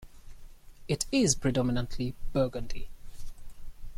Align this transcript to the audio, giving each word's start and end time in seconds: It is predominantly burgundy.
It 0.87 1.05
is 1.11 1.35
predominantly 1.35 2.15
burgundy. 2.33 2.89